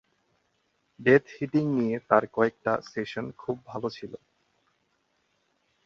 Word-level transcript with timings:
Death 0.99 1.23
hitting 1.35 1.65
নিয়ে 1.77 1.97
তাঁর 2.09 2.23
কয়েকটা 2.27 2.73
সেশন 2.91 3.25
খুব 3.37 3.55
ভালো 3.65 3.87
ছিল। 3.89 4.13